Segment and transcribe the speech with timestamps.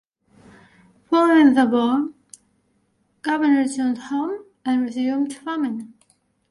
[1.11, 2.09] Following the war,
[3.21, 5.93] Govan returned home and resumed farming.